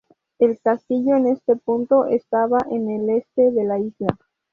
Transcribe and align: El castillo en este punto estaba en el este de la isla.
El 0.39 0.59
castillo 0.59 1.15
en 1.15 1.27
este 1.27 1.55
punto 1.57 2.07
estaba 2.07 2.57
en 2.71 2.89
el 2.89 3.07
este 3.17 3.51
de 3.51 3.63
la 3.65 3.77
isla. 3.77 4.07